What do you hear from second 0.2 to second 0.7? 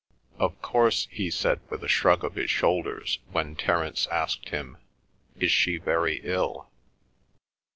"Of